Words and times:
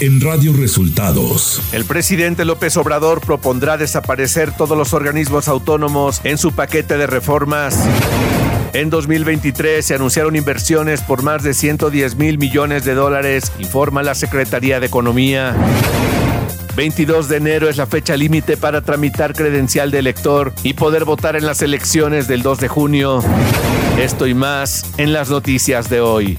en 0.00 0.20
Radio 0.22 0.54
Resultados. 0.54 1.60
El 1.72 1.84
presidente 1.84 2.46
López 2.46 2.76
Obrador 2.78 3.20
propondrá 3.20 3.76
desaparecer 3.76 4.50
todos 4.56 4.76
los 4.76 4.94
organismos 4.94 5.46
autónomos 5.46 6.22
en 6.24 6.38
su 6.38 6.52
paquete 6.52 6.96
de 6.96 7.06
reformas. 7.06 7.78
En 8.72 8.88
2023 8.88 9.84
se 9.84 9.94
anunciaron 9.94 10.36
inversiones 10.36 11.02
por 11.02 11.22
más 11.22 11.42
de 11.42 11.52
110 11.52 12.16
mil 12.16 12.38
millones 12.38 12.84
de 12.86 12.94
dólares, 12.94 13.52
informa 13.58 14.02
la 14.02 14.14
Secretaría 14.14 14.80
de 14.80 14.86
Economía. 14.86 15.54
22 16.76 17.28
de 17.28 17.36
enero 17.36 17.68
es 17.68 17.76
la 17.76 17.86
fecha 17.86 18.16
límite 18.16 18.56
para 18.56 18.80
tramitar 18.80 19.34
credencial 19.34 19.90
de 19.90 19.98
elector 19.98 20.54
y 20.62 20.72
poder 20.72 21.04
votar 21.04 21.36
en 21.36 21.44
las 21.44 21.60
elecciones 21.60 22.26
del 22.26 22.42
2 22.42 22.60
de 22.60 22.68
junio. 22.68 23.22
Esto 23.98 24.26
y 24.26 24.32
más 24.32 24.92
en 24.96 25.12
las 25.12 25.28
noticias 25.28 25.90
de 25.90 26.00
hoy. 26.00 26.38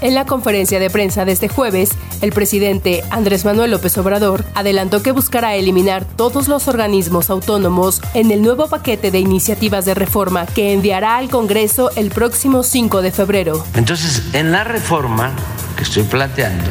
En 0.00 0.14
la 0.14 0.26
conferencia 0.26 0.78
de 0.78 0.90
prensa 0.90 1.24
de 1.24 1.32
este 1.32 1.48
jueves, 1.48 1.90
el 2.20 2.30
presidente 2.30 3.02
Andrés 3.10 3.44
Manuel 3.44 3.72
López 3.72 3.98
Obrador 3.98 4.44
adelantó 4.54 5.02
que 5.02 5.10
buscará 5.10 5.56
eliminar 5.56 6.04
todos 6.04 6.46
los 6.46 6.68
organismos 6.68 7.30
autónomos 7.30 8.00
en 8.14 8.30
el 8.30 8.42
nuevo 8.42 8.68
paquete 8.68 9.10
de 9.10 9.18
iniciativas 9.18 9.84
de 9.86 9.94
reforma 9.94 10.46
que 10.46 10.72
enviará 10.72 11.16
al 11.16 11.28
Congreso 11.28 11.90
el 11.96 12.10
próximo 12.10 12.62
5 12.62 13.02
de 13.02 13.10
febrero. 13.10 13.64
Entonces, 13.74 14.22
en 14.34 14.52
la 14.52 14.62
reforma 14.62 15.32
que 15.76 15.82
estoy 15.82 16.04
planteando, 16.04 16.70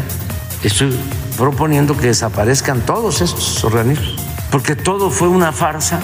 estoy 0.63 0.97
proponiendo 1.37 1.97
que 1.97 2.07
desaparezcan 2.07 2.85
todos 2.85 3.19
estos 3.19 3.61
organismos, 3.65 4.15
porque 4.49 4.77
todo 4.77 5.09
fue 5.11 5.27
una 5.27 5.51
farsa. 5.51 5.99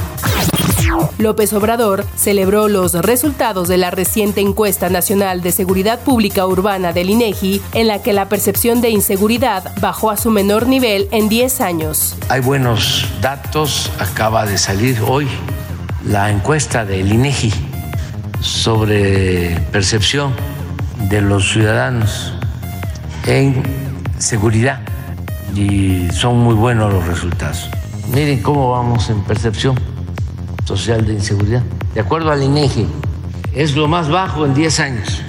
López 1.18 1.54
Obrador 1.54 2.06
celebró 2.16 2.68
los 2.68 2.94
resultados 2.94 3.68
de 3.68 3.78
la 3.78 3.92
reciente 3.92 4.42
encuesta 4.42 4.90
nacional 4.90 5.42
de 5.42 5.52
seguridad 5.52 6.00
pública 6.00 6.46
urbana 6.46 6.94
del 6.94 7.10
INEGI, 7.10 7.62
en 7.74 7.88
la 7.88 8.02
que 8.02 8.14
la 8.14 8.30
percepción 8.30 8.82
de 8.82 8.90
inseguridad 8.90 9.74
bajó 9.82 10.12
a 10.12 10.18
su 10.18 10.30
menor 10.30 10.68
nivel 10.68 11.08
en 11.12 11.30
10 11.30 11.62
años. 11.62 12.16
Hay 12.30 12.42
buenos 12.42 13.06
datos, 13.22 13.92
acaba 14.00 14.46
de 14.46 14.58
salir 14.58 15.00
hoy 15.08 15.28
la 16.06 16.30
encuesta 16.30 16.86
del 16.86 17.12
INEGI 17.12 17.54
sobre 18.42 19.60
percepción 19.72 20.34
de 21.10 21.22
los 21.22 21.52
ciudadanos 21.52 22.34
en 23.26 23.64
seguridad 24.18 24.82
y 25.56 26.10
son 26.12 26.40
muy 26.40 26.56
buenos 26.56 26.92
los 26.92 27.08
resultados. 27.08 27.70
Miren 28.14 28.42
cómo 28.42 28.72
vamos 28.72 29.10
en 29.10 29.24
percepción 29.24 29.80
social 30.66 31.06
de 31.06 31.14
inseguridad. 31.14 31.62
De 31.94 32.02
acuerdo 32.02 32.32
al 32.32 32.44
INEGI, 32.44 32.88
es 33.54 33.76
lo 33.76 33.88
más 33.88 34.10
bajo 34.10 34.46
en 34.46 34.54
10 34.54 34.80
años. 34.80 35.22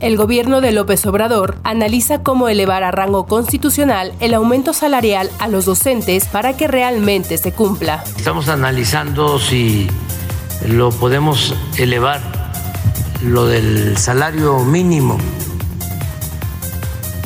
El 0.00 0.16
gobierno 0.16 0.60
de 0.60 0.72
López 0.72 1.04
Obrador 1.06 1.56
analiza 1.64 2.22
cómo 2.22 2.48
elevar 2.48 2.82
a 2.84 2.90
rango 2.90 3.26
constitucional 3.26 4.12
el 4.20 4.34
aumento 4.34 4.72
salarial 4.72 5.30
a 5.38 5.48
los 5.48 5.66
docentes 5.66 6.26
para 6.26 6.56
que 6.56 6.68
realmente 6.68 7.38
se 7.38 7.52
cumpla. 7.52 8.02
Estamos 8.16 8.48
analizando 8.48 9.38
si 9.38 9.86
lo 10.66 10.90
podemos 10.90 11.54
elevar, 11.76 12.20
lo 13.22 13.46
del 13.46 13.96
salario 13.96 14.60
mínimo 14.60 15.18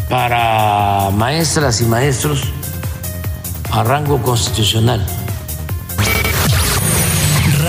para 0.09 1.11
maestras 1.11 1.81
y 1.81 1.85
maestros 1.85 2.45
a 3.71 3.85
rango 3.85 4.23
constitucional. 4.23 5.05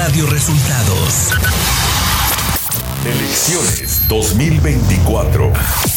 Radio 0.02 0.28
Resultados. 0.28 1.34
Elecciones 3.06 4.08
2024. 4.08 5.89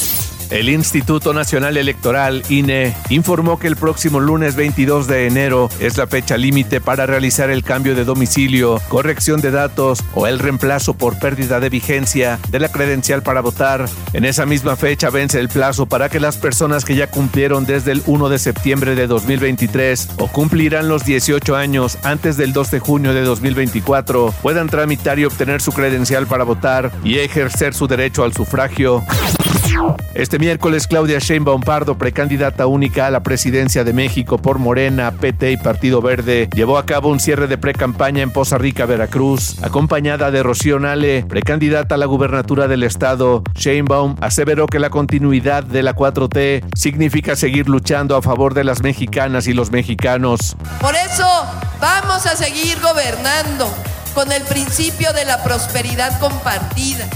El 0.53 0.69
Instituto 0.69 1.33
Nacional 1.33 1.79
Electoral, 1.79 2.43
INE, 2.51 2.95
informó 3.09 3.59
que 3.59 3.69
el 3.69 3.77
próximo 3.77 4.21
lunes 4.21 4.55
22 4.55 5.07
de 5.07 5.27
enero 5.27 5.71
es 5.81 5.97
la 5.97 6.07
fecha 6.07 6.37
límite 6.37 6.79
para 6.79 7.07
realizar 7.07 7.49
el 7.49 7.65
cambio 7.65 7.95
de 7.95 8.05
domicilio, 8.05 8.79
corrección 8.91 9.41
de 9.41 9.51
datos 9.51 10.05
o 10.13 10.27
el 10.27 10.39
reemplazo 10.39 10.93
por 10.93 11.19
pérdida 11.19 11.59
de 11.59 11.71
vigencia 11.71 12.39
de 12.51 12.61
la 12.61 12.71
credencial 12.71 13.23
para 13.23 13.41
votar. 13.41 13.87
En 14.13 14.27
esa 14.27 14.45
misma 14.45 14.77
fecha 14.77 15.09
vence 15.09 15.41
el 15.41 15.49
plazo 15.49 15.87
para 15.87 16.11
que 16.11 16.21
las 16.21 16.37
personas 16.37 16.85
que 16.85 16.97
ya 16.97 17.07
cumplieron 17.07 17.65
desde 17.65 17.93
el 17.93 18.03
1 18.05 18.29
de 18.29 18.39
septiembre 18.39 18.95
de 18.95 19.07
2023 19.07 20.11
o 20.19 20.29
cumplirán 20.29 20.87
los 20.87 21.07
18 21.07 21.57
años 21.57 21.97
antes 22.03 22.37
del 22.37 22.53
2 22.53 22.73
de 22.73 22.79
junio 22.79 23.15
de 23.15 23.23
2024 23.23 24.35
puedan 24.43 24.69
tramitar 24.69 25.19
y 25.19 25.25
obtener 25.25 25.63
su 25.63 25.73
credencial 25.73 26.27
para 26.27 26.45
votar 26.45 26.93
y 27.03 27.21
ejercer 27.21 27.73
su 27.73 27.87
derecho 27.89 28.23
al 28.23 28.35
sufragio. 28.35 29.03
Este 30.15 30.39
miércoles, 30.43 30.89
Claudia 30.89 31.21
Sheinbaum 31.21 31.61
Pardo, 31.61 31.97
precandidata 31.97 32.67
única 32.67 33.07
a 33.07 33.13
la 33.13 33.23
presidencia 33.23 33.85
de 33.85 33.93
México 33.93 34.39
por 34.39 34.59
Morena, 34.59 35.13
PT 35.13 35.53
y 35.53 35.57
Partido 35.57 36.03
Verde, 36.03 36.49
llevó 36.53 36.79
a 36.79 36.85
cabo 36.85 37.11
un 37.11 37.21
cierre 37.21 37.47
de 37.47 37.59
precampaña 37.59 38.25
en 38.25 38.33
Poza 38.33 38.59
Rica, 38.59 38.85
Veracruz, 38.85 39.63
acompañada 39.63 40.33
de 40.33 40.43
Rocío 40.43 40.81
Nale, 40.81 41.25
precandidata 41.29 41.95
a 41.95 41.99
la 41.99 42.07
gubernatura 42.07 42.67
del 42.67 42.83
estado. 42.83 43.45
Sheinbaum 43.55 44.17
aseveró 44.21 44.67
que 44.67 44.81
la 44.81 44.91
continuidad 44.91 45.63
de 45.63 45.85
la 45.85 45.95
4T 45.95 46.65
significa 46.75 47.37
seguir 47.37 47.69
luchando 47.69 48.17
a 48.17 48.21
favor 48.21 48.53
de 48.53 48.65
las 48.65 48.83
mexicanas 48.83 49.47
y 49.47 49.53
los 49.53 49.71
mexicanos. 49.71 50.57
Por 50.81 50.97
eso 50.97 51.25
vamos 51.81 52.27
a 52.27 52.35
seguir 52.35 52.81
gobernando 52.81 53.73
con 54.13 54.33
el 54.33 54.43
principio 54.43 55.13
de 55.13 55.25
la 55.25 55.41
prosperidad 55.45 56.19
compartida 56.19 57.07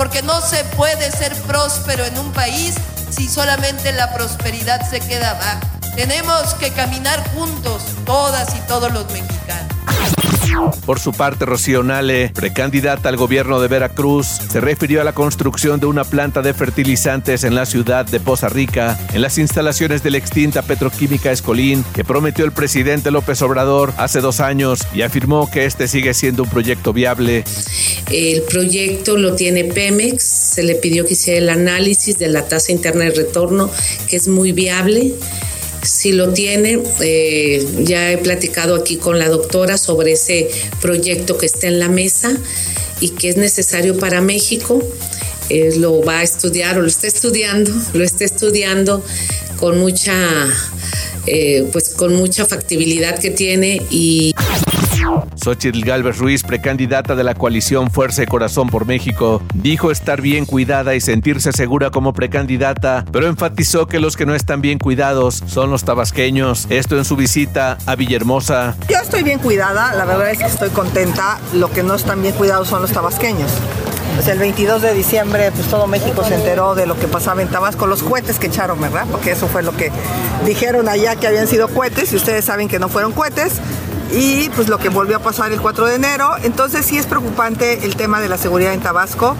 porque 0.00 0.22
no 0.22 0.40
se 0.40 0.64
puede 0.64 1.12
ser 1.12 1.36
próspero 1.42 2.06
en 2.06 2.18
un 2.18 2.32
país 2.32 2.74
si 3.10 3.28
solamente 3.28 3.92
la 3.92 4.14
prosperidad 4.14 4.80
se 4.88 4.98
queda 4.98 5.32
abajo. 5.32 5.60
Tenemos 5.94 6.54
que 6.54 6.72
caminar 6.72 7.22
juntos, 7.34 7.82
todas 8.06 8.56
y 8.56 8.60
todos 8.60 8.90
los 8.94 9.04
mexicanos. 9.12 10.19
Por 10.86 10.98
su 10.98 11.12
parte, 11.12 11.44
Rocío 11.44 11.82
Nale, 11.82 12.30
precandidata 12.34 13.08
al 13.08 13.16
gobierno 13.16 13.60
de 13.60 13.68
Veracruz, 13.68 14.26
se 14.26 14.60
refirió 14.60 15.00
a 15.00 15.04
la 15.04 15.12
construcción 15.12 15.78
de 15.80 15.86
una 15.86 16.04
planta 16.04 16.42
de 16.42 16.54
fertilizantes 16.54 17.44
en 17.44 17.54
la 17.54 17.66
ciudad 17.66 18.04
de 18.06 18.20
Poza 18.20 18.48
Rica, 18.48 18.98
en 19.12 19.22
las 19.22 19.38
instalaciones 19.38 20.02
de 20.02 20.10
la 20.10 20.18
extinta 20.18 20.62
petroquímica 20.62 21.30
Escolín, 21.30 21.84
que 21.94 22.04
prometió 22.04 22.44
el 22.44 22.52
presidente 22.52 23.10
López 23.10 23.40
Obrador 23.42 23.92
hace 23.96 24.20
dos 24.20 24.40
años 24.40 24.80
y 24.94 25.02
afirmó 25.02 25.50
que 25.50 25.64
este 25.64 25.88
sigue 25.88 26.14
siendo 26.14 26.42
un 26.42 26.50
proyecto 26.50 26.92
viable. 26.92 27.44
El 28.10 28.42
proyecto 28.42 29.16
lo 29.16 29.34
tiene 29.34 29.64
Pemex, 29.64 30.22
se 30.22 30.62
le 30.62 30.74
pidió 30.74 31.06
que 31.06 31.12
hiciera 31.12 31.38
el 31.38 31.48
análisis 31.48 32.18
de 32.18 32.28
la 32.28 32.48
tasa 32.48 32.72
interna 32.72 33.04
de 33.04 33.10
retorno, 33.10 33.70
que 34.08 34.16
es 34.16 34.28
muy 34.28 34.52
viable 34.52 35.14
si 35.82 36.12
lo 36.12 36.32
tiene. 36.32 36.82
Eh, 37.00 37.66
ya 37.82 38.12
he 38.12 38.18
platicado 38.18 38.74
aquí 38.74 38.96
con 38.96 39.18
la 39.18 39.28
doctora 39.28 39.78
sobre 39.78 40.12
ese 40.12 40.50
proyecto 40.80 41.38
que 41.38 41.46
está 41.46 41.66
en 41.66 41.78
la 41.78 41.88
mesa 41.88 42.36
y 43.00 43.10
que 43.10 43.28
es 43.28 43.36
necesario 43.36 43.98
para 43.98 44.20
México. 44.20 44.82
Eh, 45.48 45.74
lo 45.78 46.02
va 46.02 46.20
a 46.20 46.22
estudiar 46.22 46.78
o 46.78 46.82
lo 46.82 46.88
está 46.88 47.08
estudiando, 47.08 47.72
lo 47.92 48.04
está 48.04 48.24
estudiando 48.24 49.04
con 49.56 49.78
mucha, 49.78 50.14
eh, 51.26 51.68
pues 51.72 51.90
con 51.90 52.14
mucha 52.14 52.46
factibilidad 52.46 53.18
que 53.18 53.30
tiene 53.30 53.82
y 53.90 54.32
Xochitl 55.42 55.84
Galvez 55.84 56.18
Ruiz, 56.18 56.42
precandidata 56.42 57.14
de 57.14 57.24
la 57.24 57.34
coalición 57.34 57.90
Fuerza 57.90 58.22
y 58.22 58.26
Corazón 58.26 58.68
por 58.68 58.86
México, 58.86 59.42
dijo 59.54 59.90
estar 59.90 60.20
bien 60.20 60.44
cuidada 60.44 60.94
y 60.94 61.00
sentirse 61.00 61.52
segura 61.52 61.90
como 61.90 62.12
precandidata, 62.12 63.04
pero 63.10 63.26
enfatizó 63.26 63.86
que 63.86 64.00
los 64.00 64.16
que 64.16 64.26
no 64.26 64.34
están 64.34 64.60
bien 64.60 64.78
cuidados 64.78 65.42
son 65.46 65.70
los 65.70 65.84
tabasqueños. 65.84 66.66
Esto 66.68 66.98
en 66.98 67.04
su 67.04 67.16
visita 67.16 67.78
a 67.86 67.96
Villahermosa. 67.96 68.76
Yo 68.88 68.98
estoy 68.98 69.22
bien 69.22 69.38
cuidada, 69.38 69.94
la 69.94 70.04
verdad 70.04 70.30
es 70.30 70.38
que 70.38 70.44
estoy 70.44 70.70
contenta. 70.70 71.38
Lo 71.54 71.70
que 71.70 71.82
no 71.82 71.94
están 71.94 72.20
bien 72.20 72.34
cuidados 72.34 72.68
son 72.68 72.82
los 72.82 72.92
tabasqueños. 72.92 73.50
Pues 74.14 74.28
el 74.28 74.38
22 74.38 74.82
de 74.82 74.92
diciembre, 74.92 75.50
pues 75.52 75.66
todo 75.68 75.86
México 75.86 76.22
se 76.24 76.34
enteró 76.34 76.74
de 76.74 76.84
lo 76.84 76.98
que 76.98 77.06
pasaba 77.06 77.40
en 77.40 77.48
Tabasco, 77.48 77.86
los 77.86 78.02
cohetes 78.02 78.38
que 78.38 78.48
echaron, 78.48 78.80
¿verdad? 78.80 79.06
Porque 79.10 79.30
eso 79.30 79.46
fue 79.46 79.62
lo 79.62 79.74
que 79.74 79.90
dijeron 80.44 80.88
allá 80.88 81.16
que 81.16 81.26
habían 81.26 81.46
sido 81.46 81.68
cohetes 81.68 82.12
y 82.12 82.16
ustedes 82.16 82.44
saben 82.44 82.68
que 82.68 82.78
no 82.78 82.88
fueron 82.88 83.12
cohetes 83.12 83.60
y 84.12 84.48
pues 84.50 84.68
lo 84.68 84.78
que 84.78 84.88
volvió 84.88 85.16
a 85.16 85.20
pasar 85.20 85.52
el 85.52 85.60
4 85.60 85.86
de 85.86 85.94
enero. 85.94 86.30
Entonces 86.42 86.86
sí 86.86 86.98
es 86.98 87.06
preocupante 87.06 87.84
el 87.84 87.96
tema 87.96 88.20
de 88.20 88.28
la 88.28 88.38
seguridad 88.38 88.72
en 88.72 88.80
Tabasco. 88.80 89.36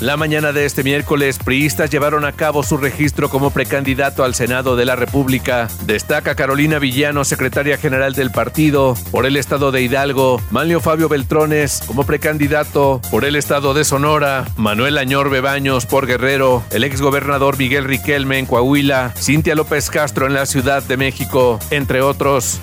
La 0.00 0.16
mañana 0.16 0.52
de 0.52 0.64
este 0.64 0.82
miércoles, 0.82 1.38
priistas 1.38 1.90
llevaron 1.90 2.24
a 2.24 2.32
cabo 2.32 2.62
su 2.62 2.76
registro 2.76 3.28
como 3.28 3.50
precandidato 3.50 4.24
al 4.24 4.34
Senado 4.34 4.74
de 4.74 4.84
la 4.84 4.96
República. 4.96 5.68
Destaca 5.84 6.34
Carolina 6.34 6.78
Villano, 6.78 7.24
secretaria 7.24 7.76
general 7.76 8.14
del 8.14 8.32
partido, 8.32 8.96
por 9.12 9.26
el 9.26 9.36
estado 9.36 9.70
de 9.70 9.82
Hidalgo, 9.82 10.40
Manlio 10.50 10.80
Fabio 10.80 11.08
Beltrones 11.08 11.82
como 11.86 12.04
precandidato 12.04 13.00
por 13.10 13.24
el 13.24 13.36
estado 13.36 13.74
de 13.74 13.84
Sonora, 13.84 14.44
Manuel 14.56 14.98
Añor 14.98 15.30
Bebaños 15.30 15.86
por 15.86 16.06
Guerrero, 16.06 16.64
el 16.70 16.82
exgobernador 16.82 17.56
Miguel 17.58 17.84
Riquelme 17.84 18.38
en 18.38 18.46
Coahuila, 18.46 19.12
Cintia 19.16 19.54
López 19.54 19.88
Castro 19.90 20.26
en 20.26 20.34
la 20.34 20.46
Ciudad 20.46 20.82
de 20.82 20.96
México, 20.96 21.60
entre 21.70 22.00
otros. 22.00 22.58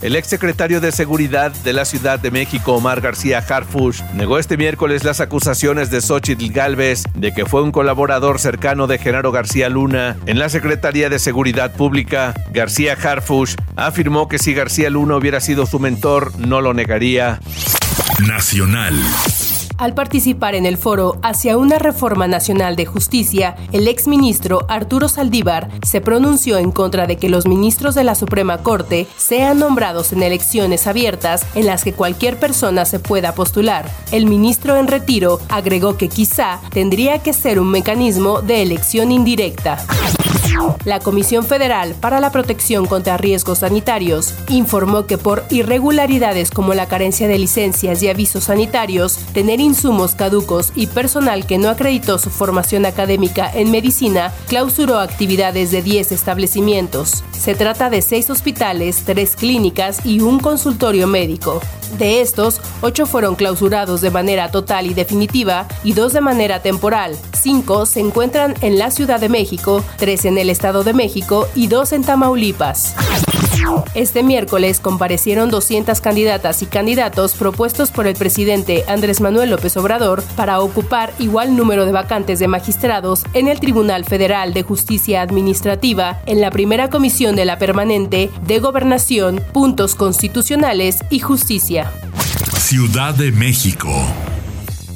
El 0.00 0.16
exsecretario 0.16 0.80
de 0.80 0.92
Seguridad 0.92 1.50
de 1.50 1.72
la 1.72 1.84
Ciudad 1.84 2.18
de 2.18 2.30
México, 2.30 2.74
Omar 2.74 3.00
García 3.00 3.38
Harfush, 3.38 4.02
negó 4.14 4.38
este 4.38 4.56
miércoles 4.56 5.04
las 5.04 5.20
acusaciones 5.20 5.90
de 5.90 6.00
Xochitl 6.00 6.52
Galvez 6.52 7.04
de 7.14 7.32
que 7.32 7.46
fue 7.46 7.62
un 7.62 7.72
colaborador 7.72 8.38
cercano 8.38 8.86
de 8.86 8.98
Genaro 8.98 9.32
García 9.32 9.68
Luna 9.68 10.16
en 10.26 10.38
la 10.38 10.48
Secretaría 10.48 11.08
de 11.08 11.18
Seguridad 11.18 11.72
Pública. 11.72 12.34
García 12.52 12.96
Harfush 13.00 13.56
afirmó 13.76 14.28
que 14.28 14.38
si 14.38 14.54
García 14.54 14.90
Luna 14.90 15.16
hubiera 15.16 15.40
sido 15.40 15.66
su 15.66 15.80
mentor, 15.80 16.38
no 16.38 16.60
lo 16.60 16.74
negaría. 16.74 17.40
Nacional. 18.26 18.94
Al 19.78 19.94
participar 19.94 20.56
en 20.56 20.66
el 20.66 20.76
foro 20.76 21.20
hacia 21.22 21.56
una 21.56 21.78
reforma 21.78 22.26
nacional 22.26 22.74
de 22.74 22.84
justicia, 22.84 23.54
el 23.70 23.86
exministro 23.86 24.66
Arturo 24.68 25.08
Saldívar 25.08 25.70
se 25.86 26.00
pronunció 26.00 26.58
en 26.58 26.72
contra 26.72 27.06
de 27.06 27.16
que 27.16 27.28
los 27.28 27.46
ministros 27.46 27.94
de 27.94 28.02
la 28.02 28.16
Suprema 28.16 28.58
Corte 28.58 29.06
sean 29.16 29.60
nombrados 29.60 30.12
en 30.12 30.24
elecciones 30.24 30.88
abiertas 30.88 31.46
en 31.54 31.66
las 31.66 31.84
que 31.84 31.92
cualquier 31.92 32.40
persona 32.40 32.86
se 32.86 32.98
pueda 32.98 33.36
postular. 33.36 33.88
El 34.10 34.26
ministro 34.26 34.76
en 34.76 34.88
retiro 34.88 35.38
agregó 35.48 35.96
que 35.96 36.08
quizá 36.08 36.60
tendría 36.70 37.20
que 37.20 37.32
ser 37.32 37.60
un 37.60 37.70
mecanismo 37.70 38.42
de 38.42 38.62
elección 38.62 39.12
indirecta. 39.12 39.78
La 40.84 41.00
Comisión 41.00 41.44
Federal 41.44 41.94
para 42.00 42.20
la 42.20 42.32
Protección 42.32 42.86
contra 42.86 43.16
Riesgos 43.16 43.58
Sanitarios 43.60 44.34
informó 44.48 45.06
que 45.06 45.18
por 45.18 45.44
irregularidades 45.50 46.50
como 46.50 46.74
la 46.74 46.86
carencia 46.86 47.28
de 47.28 47.38
licencias 47.38 48.02
y 48.02 48.08
avisos 48.08 48.44
sanitarios, 48.44 49.16
tener 49.32 49.60
insumos 49.60 50.14
caducos 50.14 50.72
y 50.74 50.86
personal 50.86 51.46
que 51.46 51.58
no 51.58 51.68
acreditó 51.68 52.18
su 52.18 52.30
formación 52.30 52.86
académica 52.86 53.50
en 53.52 53.70
medicina, 53.70 54.32
clausuró 54.48 54.98
actividades 54.98 55.70
de 55.70 55.82
10 55.82 56.12
establecimientos. 56.12 57.24
Se 57.32 57.54
trata 57.54 57.90
de 57.90 58.02
6 58.02 58.30
hospitales, 58.30 59.02
3 59.04 59.36
clínicas 59.36 60.04
y 60.04 60.20
un 60.20 60.38
consultorio 60.40 61.06
médico. 61.06 61.60
De 61.96 62.20
estos, 62.20 62.60
8 62.82 63.06
fueron 63.06 63.34
clausurados 63.34 64.00
de 64.00 64.10
manera 64.10 64.50
total 64.50 64.86
y 64.86 64.94
definitiva 64.94 65.66
y 65.82 65.94
2 65.94 66.12
de 66.12 66.20
manera 66.20 66.60
temporal. 66.60 67.16
5 67.40 67.86
se 67.86 68.00
encuentran 68.00 68.54
en 68.60 68.78
la 68.78 68.90
Ciudad 68.90 69.20
de 69.20 69.28
México, 69.28 69.82
3 69.96 70.26
en 70.26 70.38
el 70.38 70.50
Estado 70.50 70.84
de 70.84 70.92
México 70.92 71.48
y 71.54 71.68
2 71.68 71.92
en 71.92 72.04
Tamaulipas. 72.04 72.94
Este 73.94 74.22
miércoles 74.22 74.80
comparecieron 74.80 75.50
200 75.50 76.00
candidatas 76.00 76.62
y 76.62 76.66
candidatos 76.66 77.34
propuestos 77.34 77.90
por 77.90 78.06
el 78.06 78.14
presidente 78.14 78.84
Andrés 78.88 79.20
Manuel 79.20 79.50
López 79.50 79.76
Obrador 79.76 80.22
para 80.36 80.60
ocupar 80.60 81.12
igual 81.18 81.56
número 81.56 81.86
de 81.86 81.92
vacantes 81.92 82.38
de 82.38 82.48
magistrados 82.48 83.24
en 83.34 83.48
el 83.48 83.60
Tribunal 83.60 84.04
Federal 84.04 84.52
de 84.52 84.62
Justicia 84.62 85.22
Administrativa, 85.22 86.20
en 86.26 86.40
la 86.40 86.50
primera 86.50 86.90
comisión 86.90 87.36
de 87.36 87.44
la 87.44 87.58
permanente 87.58 88.30
de 88.46 88.58
Gobernación, 88.58 89.42
Puntos 89.52 89.94
Constitucionales 89.94 90.98
y 91.10 91.20
Justicia. 91.20 91.90
Ciudad 92.58 93.14
de 93.14 93.32
México. 93.32 93.88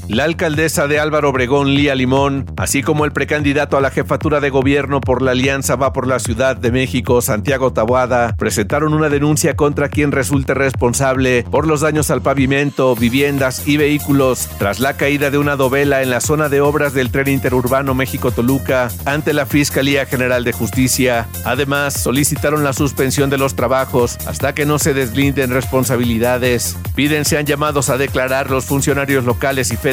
La 0.09 0.25
alcaldesa 0.25 0.89
de 0.89 0.99
Álvaro 0.99 1.31
Obregón, 1.31 1.75
Lía 1.75 1.95
Limón, 1.95 2.47
así 2.57 2.83
como 2.83 3.05
el 3.05 3.13
precandidato 3.13 3.77
a 3.77 3.81
la 3.81 3.91
jefatura 3.91 4.41
de 4.41 4.51
gobierno 4.51 5.01
por 5.01 5.23
la 5.23 5.31
Alianza 5.31 5.77
Va 5.77 5.93
por 5.93 6.09
la 6.09 6.19
Ciudad 6.19 6.57
de 6.57 6.73
México, 6.73 7.23
Santiago 7.23 7.73
Tabuada, 7.73 8.35
presentaron 8.37 8.95
una 8.95 9.09
denuncia 9.09 9.55
contra 9.55 9.89
quien 9.89 10.11
resulte 10.11 10.55
responsable 10.55 11.45
por 11.49 11.69
los 11.69 11.83
daños 11.83 12.11
al 12.11 12.21
pavimento, 12.21 12.97
viviendas 12.97 13.67
y 13.69 13.77
vehículos 13.77 14.49
tras 14.59 14.81
la 14.81 14.97
caída 14.97 15.31
de 15.31 15.39
una 15.39 15.55
dovela 15.55 16.03
en 16.03 16.11
la 16.11 16.21
zona 16.21 16.49
de 16.49 16.61
obras 16.61 16.95
del 16.95 17.13
tren 17.13 17.29
interurbano 17.29 17.95
México-Toluca 17.95 18.91
ante 19.05 19.33
la 19.33 19.47
Fiscalía 19.47 20.05
General 20.05 20.43
de 20.43 20.53
Justicia. 20.53 21.29
Además, 21.45 21.95
solicitaron 21.95 22.65
la 22.65 22.73
suspensión 22.73 23.31
de 23.31 23.39
los 23.39 23.55
trabajos 23.55 24.19
hasta 24.27 24.53
que 24.53 24.67
no 24.67 24.81
se 24.81 24.95
deslinden 24.95 25.51
responsabilidades. 25.51 26.77
Piden 26.97 27.25
sean 27.25 27.47
llamados 27.47 27.89
a 27.89 27.97
declarar 27.97 28.51
los 28.51 28.65
funcionarios 28.65 29.25
locales 29.25 29.71
y 29.71 29.77
federales 29.77 29.92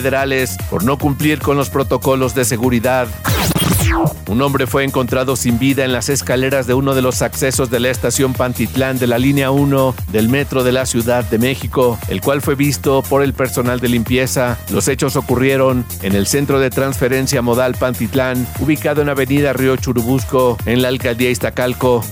por 0.69 0.83
no 0.83 0.97
cumplir 0.97 1.39
con 1.39 1.57
los 1.57 1.69
protocolos 1.69 2.33
de 2.33 2.45
seguridad. 2.45 3.07
Un 4.27 4.41
hombre 4.41 4.67
fue 4.67 4.83
encontrado 4.83 5.35
sin 5.35 5.59
vida 5.59 5.83
en 5.83 5.91
las 5.91 6.09
escaleras 6.09 6.67
de 6.67 6.73
uno 6.73 6.93
de 6.93 7.01
los 7.01 7.21
accesos 7.21 7.69
de 7.69 7.79
la 7.79 7.89
estación 7.89 8.33
Pantitlán 8.33 8.99
de 8.99 9.07
la 9.07 9.17
línea 9.17 9.51
1 9.51 9.95
del 10.11 10.29
metro 10.29 10.63
de 10.63 10.71
la 10.71 10.85
Ciudad 10.85 11.25
de 11.25 11.37
México, 11.37 11.97
el 12.07 12.21
cual 12.21 12.41
fue 12.41 12.55
visto 12.55 13.01
por 13.01 13.23
el 13.23 13.33
personal 13.33 13.79
de 13.79 13.89
limpieza. 13.89 14.57
Los 14.69 14.87
hechos 14.87 15.15
ocurrieron 15.15 15.85
en 16.01 16.15
el 16.15 16.27
centro 16.27 16.59
de 16.59 16.69
transferencia 16.69 17.41
modal 17.41 17.75
Pantitlán, 17.75 18.47
ubicado 18.59 19.01
en 19.01 19.09
Avenida 19.09 19.53
Río 19.53 19.75
Churubusco, 19.75 20.57
en 20.65 20.81
la 20.81 20.87
alcaldía 20.89 21.29
Iztacalco. 21.29 22.03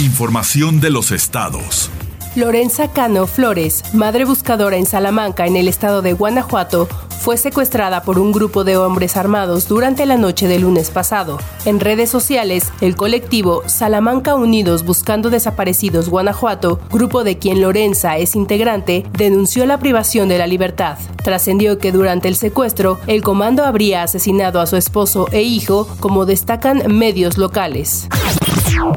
Información 0.00 0.80
de 0.80 0.90
los 0.90 1.12
estados. 1.12 1.90
Lorenza 2.34 2.88
Cano 2.88 3.26
Flores, 3.26 3.82
madre 3.92 4.24
buscadora 4.24 4.78
en 4.78 4.86
Salamanca, 4.86 5.46
en 5.46 5.54
el 5.54 5.68
estado 5.68 6.00
de 6.00 6.14
Guanajuato, 6.14 6.88
fue 7.20 7.36
secuestrada 7.36 8.02
por 8.04 8.18
un 8.18 8.32
grupo 8.32 8.64
de 8.64 8.78
hombres 8.78 9.18
armados 9.18 9.68
durante 9.68 10.06
la 10.06 10.16
noche 10.16 10.48
del 10.48 10.62
lunes 10.62 10.88
pasado. 10.88 11.38
En 11.66 11.78
redes 11.78 12.08
sociales, 12.08 12.72
el 12.80 12.96
colectivo 12.96 13.62
Salamanca 13.66 14.34
Unidos 14.34 14.82
Buscando 14.82 15.28
Desaparecidos 15.28 16.08
Guanajuato, 16.08 16.80
grupo 16.90 17.22
de 17.22 17.36
quien 17.36 17.60
Lorenza 17.60 18.16
es 18.16 18.34
integrante, 18.34 19.04
denunció 19.12 19.66
la 19.66 19.78
privación 19.78 20.30
de 20.30 20.38
la 20.38 20.46
libertad. 20.46 20.96
Trascendió 21.22 21.76
que 21.76 21.92
durante 21.92 22.28
el 22.28 22.36
secuestro, 22.36 22.98
el 23.08 23.22
comando 23.22 23.62
habría 23.62 24.04
asesinado 24.04 24.58
a 24.58 24.66
su 24.66 24.78
esposo 24.78 25.28
e 25.32 25.42
hijo, 25.42 25.86
como 26.00 26.24
destacan 26.24 26.96
medios 26.96 27.36
locales. 27.36 28.08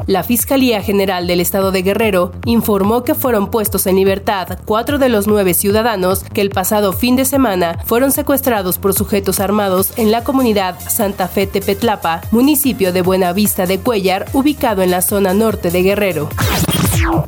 La 0.06 0.22
Fiscalía 0.22 0.82
General 0.82 1.26
del 1.26 1.40
Estado 1.40 1.72
de 1.72 1.82
Guerrero 1.82 2.32
informó 2.44 3.04
que 3.04 3.14
fueron 3.14 3.50
puestos 3.50 3.86
en 3.86 3.96
libertad 3.96 4.58
cuatro 4.64 4.98
de 4.98 5.08
los 5.08 5.26
nueve 5.26 5.54
ciudadanos 5.54 6.24
que 6.24 6.40
el 6.40 6.50
pasado 6.50 6.92
fin 6.92 7.16
de 7.16 7.24
semana 7.24 7.78
fueron 7.84 8.12
secuestrados 8.12 8.78
por 8.78 8.94
sujetos 8.94 9.40
armados 9.40 9.92
en 9.96 10.10
la 10.10 10.24
comunidad 10.24 10.78
Santa 10.80 11.28
Fe 11.28 11.46
Tepetlapa, 11.46 12.20
municipio 12.30 12.92
de 12.92 13.02
Buenavista 13.02 13.66
de 13.66 13.78
Cuellar, 13.78 14.26
ubicado 14.32 14.82
en 14.82 14.90
la 14.90 15.02
zona 15.02 15.34
norte 15.34 15.70
de 15.70 15.82
Guerrero. 15.82 16.28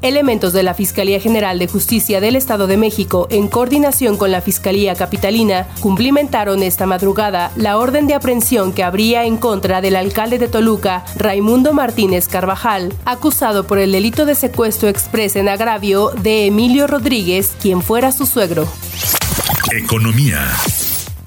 Elementos 0.02 0.52
de 0.52 0.62
la 0.62 0.74
Fiscalía 0.74 1.20
General 1.20 1.58
de 1.58 1.68
Justicia 1.68 2.20
del 2.20 2.36
Estado 2.36 2.66
de 2.66 2.76
México, 2.76 3.26
en 3.30 3.48
coordinación 3.48 4.16
con 4.16 4.30
la 4.30 4.40
Fiscalía 4.40 4.94
Capitalina, 4.94 5.66
cumplimentaron 5.80 6.62
esta 6.62 6.86
madrugada 6.86 7.50
la 7.56 7.78
orden 7.78 8.06
de 8.06 8.14
aprehensión 8.14 8.72
que 8.72 8.84
habría 8.84 9.24
en 9.24 9.36
contra 9.36 9.80
del 9.80 9.96
alcalde 9.96 10.38
de 10.38 10.48
Toluca, 10.48 11.04
Raimundo 11.16 11.72
Martínez 11.72 12.28
Carvajal, 12.28 12.92
acusado 13.04 13.66
por 13.66 13.78
el 13.78 13.92
delito 13.92 14.24
de 14.24 14.34
secuestro 14.34 14.88
express 14.88 15.36
en 15.36 15.48
agravio 15.48 16.10
de 16.10 16.46
Emilio 16.46 16.86
Rodríguez, 16.86 17.52
quien 17.60 17.82
fuera 17.82 18.12
su 18.12 18.26
suegro. 18.26 18.68
Economía. 19.72 20.46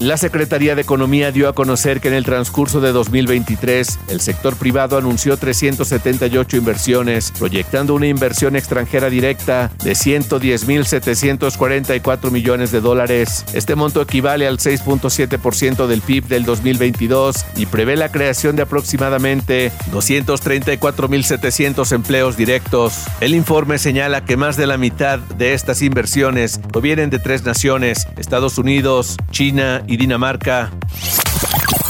La 0.01 0.17
Secretaría 0.17 0.73
de 0.73 0.81
Economía 0.81 1.31
dio 1.31 1.47
a 1.47 1.53
conocer 1.53 2.01
que 2.01 2.07
en 2.07 2.15
el 2.15 2.25
transcurso 2.25 2.81
de 2.81 2.91
2023 2.91 3.99
el 4.07 4.19
sector 4.19 4.55
privado 4.55 4.97
anunció 4.97 5.37
378 5.37 6.57
inversiones, 6.57 7.31
proyectando 7.37 7.93
una 7.93 8.07
inversión 8.07 8.55
extranjera 8.55 9.11
directa 9.11 9.69
de 9.83 9.91
110.744 9.91 12.31
millones 12.31 12.71
de 12.71 12.81
dólares. 12.81 13.45
Este 13.53 13.75
monto 13.75 14.01
equivale 14.01 14.47
al 14.47 14.57
6.7% 14.57 15.85
del 15.85 16.01
PIB 16.01 16.25
del 16.25 16.45
2022 16.45 17.45
y 17.57 17.67
prevé 17.67 17.95
la 17.95 18.11
creación 18.11 18.55
de 18.55 18.63
aproximadamente 18.63 19.71
234.700 19.91 21.91
empleos 21.91 22.37
directos. 22.37 23.03
El 23.19 23.35
informe 23.35 23.77
señala 23.77 24.25
que 24.25 24.35
más 24.35 24.57
de 24.57 24.65
la 24.65 24.77
mitad 24.77 25.19
de 25.19 25.53
estas 25.53 25.83
inversiones 25.83 26.59
provienen 26.71 27.11
de 27.11 27.19
tres 27.19 27.43
naciones, 27.43 28.07
Estados 28.17 28.57
Unidos, 28.57 29.17
China 29.29 29.83
y 29.90 29.90
Dinamarca. 29.97 30.71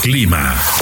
Clima. 0.01 0.80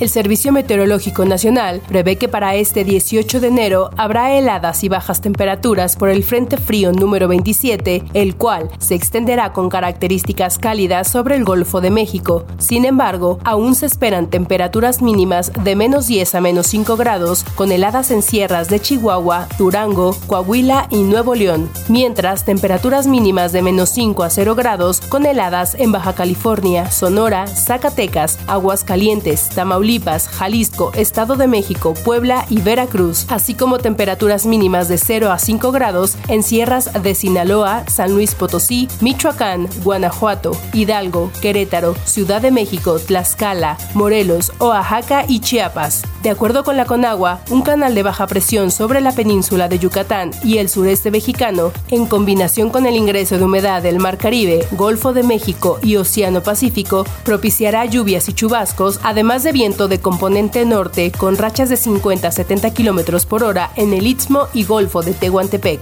El 0.00 0.08
Servicio 0.08 0.52
Meteorológico 0.52 1.24
Nacional 1.24 1.82
prevé 1.88 2.14
que 2.14 2.28
para 2.28 2.54
este 2.54 2.84
18 2.84 3.40
de 3.40 3.48
enero 3.48 3.90
habrá 3.96 4.32
heladas 4.32 4.84
y 4.84 4.88
bajas 4.88 5.20
temperaturas 5.20 5.96
por 5.96 6.08
el 6.08 6.22
Frente 6.22 6.56
Frío 6.56 6.92
número 6.92 7.26
27, 7.26 8.04
el 8.14 8.36
cual 8.36 8.70
se 8.78 8.94
extenderá 8.94 9.52
con 9.52 9.68
características 9.68 10.58
cálidas 10.58 11.10
sobre 11.10 11.34
el 11.34 11.44
Golfo 11.44 11.80
de 11.80 11.90
México. 11.90 12.44
Sin 12.58 12.84
embargo, 12.84 13.40
aún 13.42 13.74
se 13.74 13.86
esperan 13.86 14.30
temperaturas 14.30 15.02
mínimas 15.02 15.50
de 15.64 15.74
menos 15.74 16.06
10 16.06 16.32
a 16.36 16.40
menos 16.40 16.68
5 16.68 16.96
grados, 16.96 17.42
con 17.56 17.72
heladas 17.72 18.12
en 18.12 18.22
sierras 18.22 18.68
de 18.68 18.78
Chihuahua, 18.78 19.48
Durango, 19.58 20.16
Coahuila 20.28 20.86
y 20.90 21.02
Nuevo 21.02 21.34
León, 21.34 21.68
mientras 21.88 22.44
temperaturas 22.44 23.08
mínimas 23.08 23.50
de 23.50 23.62
menos 23.62 23.88
5 23.88 24.22
a 24.22 24.30
0 24.30 24.54
grados, 24.54 25.00
con 25.00 25.26
heladas 25.26 25.74
en 25.74 25.90
Baja 25.90 26.14
California, 26.14 26.88
Sonora, 26.88 27.48
Zacatecas, 27.48 28.38
Aguascalientes, 28.46 29.48
Tamaulipas, 29.88 30.28
Jalisco, 30.28 30.92
Estado 30.94 31.36
de 31.36 31.46
México, 31.46 31.94
Puebla 32.04 32.44
y 32.50 32.60
Veracruz, 32.60 33.24
así 33.30 33.54
como 33.54 33.78
temperaturas 33.78 34.44
mínimas 34.44 34.88
de 34.88 34.98
0 34.98 35.32
a 35.32 35.38
5 35.38 35.72
grados 35.72 36.16
en 36.28 36.42
sierras 36.42 36.90
de 37.02 37.14
Sinaloa, 37.14 37.84
San 37.88 38.12
Luis 38.12 38.34
Potosí, 38.34 38.86
Michoacán, 39.00 39.66
Guanajuato, 39.82 40.52
Hidalgo, 40.74 41.32
Querétaro, 41.40 41.94
Ciudad 42.04 42.42
de 42.42 42.50
México, 42.50 42.98
Tlaxcala, 42.98 43.78
Morelos, 43.94 44.52
Oaxaca 44.58 45.24
y 45.26 45.40
Chiapas. 45.40 46.02
De 46.28 46.32
acuerdo 46.32 46.62
con 46.62 46.76
la 46.76 46.84
Conagua, 46.84 47.40
un 47.48 47.62
canal 47.62 47.94
de 47.94 48.02
baja 48.02 48.26
presión 48.26 48.70
sobre 48.70 49.00
la 49.00 49.12
península 49.12 49.66
de 49.66 49.78
Yucatán 49.78 50.30
y 50.44 50.58
el 50.58 50.68
sureste 50.68 51.10
mexicano, 51.10 51.72
en 51.90 52.04
combinación 52.04 52.68
con 52.68 52.84
el 52.84 52.96
ingreso 52.96 53.38
de 53.38 53.44
humedad 53.44 53.80
del 53.80 53.98
Mar 53.98 54.18
Caribe, 54.18 54.68
Golfo 54.72 55.14
de 55.14 55.22
México 55.22 55.78
y 55.82 55.96
Océano 55.96 56.42
Pacífico, 56.42 57.06
propiciará 57.24 57.86
lluvias 57.86 58.28
y 58.28 58.34
chubascos, 58.34 59.00
además 59.04 59.42
de 59.42 59.52
viento 59.52 59.88
de 59.88 60.00
componente 60.00 60.66
norte 60.66 61.12
con 61.12 61.38
rachas 61.38 61.70
de 61.70 61.78
50 61.78 62.28
a 62.28 62.30
70 62.30 62.74
km 62.74 63.24
por 63.24 63.42
hora 63.42 63.70
en 63.76 63.94
el 63.94 64.06
Istmo 64.06 64.48
y 64.52 64.64
Golfo 64.64 65.00
de 65.00 65.14
Tehuantepec. 65.14 65.80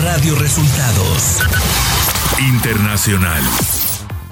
Radio 0.00 0.36
Resultados 0.36 1.40
Internacional. 2.38 3.42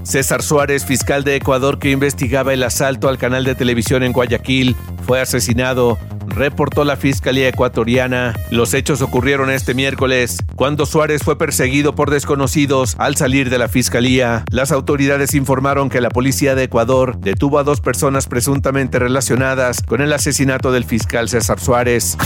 César 0.03 0.43
Suárez, 0.43 0.85
fiscal 0.85 1.25
de 1.25 1.37
Ecuador 1.37 1.79
que 1.79 1.91
investigaba 1.91 2.53
el 2.53 2.63
asalto 2.63 3.09
al 3.09 3.19
canal 3.19 3.45
de 3.45 3.55
televisión 3.55 4.03
en 4.03 4.13
Guayaquil, 4.13 4.77
fue 5.07 5.21
asesinado, 5.21 5.99
reportó 6.29 6.85
la 6.85 6.97
Fiscalía 6.97 7.49
ecuatoriana. 7.49 8.35
Los 8.51 8.75
hechos 8.75 9.03
ocurrieron 9.03 9.51
este 9.51 9.75
miércoles, 9.75 10.39
cuando 10.57 10.87
Suárez 10.87 11.23
fue 11.23 11.37
perseguido 11.37 11.95
por 11.95 12.11
desconocidos 12.11 12.97
al 12.99 13.17
salir 13.17 13.51
de 13.51 13.59
la 13.59 13.69
Fiscalía. 13.69 14.45
Las 14.51 14.73
autoridades 14.73 15.35
informaron 15.35 15.91
que 15.91 16.01
la 16.01 16.11
policía 16.11 16.55
de 16.55 16.65
Ecuador 16.65 17.19
detuvo 17.19 17.59
a 17.59 17.65
dos 17.65 17.81
personas 17.81 18.27
presuntamente 18.27 18.99
relacionadas 18.99 19.83
con 19.83 20.01
el 20.01 20.13
asesinato 20.13 20.73
del 20.73 20.85
fiscal 20.85 21.29
César 21.29 21.61
Suárez. 21.61 22.17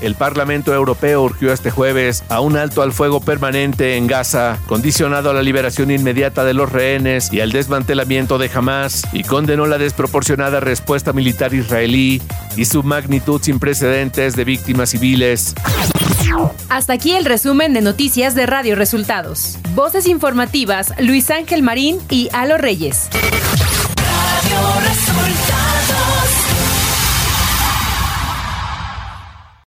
El 0.00 0.14
Parlamento 0.14 0.74
Europeo 0.74 1.22
urgió 1.22 1.52
este 1.52 1.70
jueves 1.70 2.24
a 2.28 2.40
un 2.40 2.56
alto 2.56 2.82
al 2.82 2.92
fuego 2.92 3.20
permanente 3.20 3.96
en 3.96 4.06
Gaza, 4.06 4.58
condicionado 4.66 5.30
a 5.30 5.34
la 5.34 5.42
liberación 5.42 5.90
inmediata 5.90 6.44
de 6.44 6.54
los 6.54 6.72
rehenes 6.72 7.32
y 7.32 7.40
al 7.40 7.52
desmantelamiento 7.52 8.38
de 8.38 8.50
Hamas, 8.52 9.02
y 9.12 9.22
condenó 9.22 9.66
la 9.66 9.78
desproporcionada 9.78 10.60
respuesta 10.60 11.12
militar 11.12 11.54
israelí 11.54 12.20
y 12.56 12.64
su 12.64 12.82
magnitud 12.82 13.40
sin 13.42 13.58
precedentes 13.58 14.36
de 14.36 14.44
víctimas 14.44 14.90
civiles. 14.90 15.54
Hasta 16.68 16.94
aquí 16.94 17.14
el 17.14 17.24
resumen 17.24 17.72
de 17.74 17.82
noticias 17.82 18.34
de 18.34 18.46
Radio 18.46 18.76
Resultados. 18.76 19.58
Voces 19.74 20.06
informativas 20.06 20.92
Luis 20.98 21.30
Ángel 21.30 21.62
Marín 21.62 21.98
y 22.08 22.28
Alo 22.32 22.58
Reyes. 22.58 23.08
Radio 23.96 25.11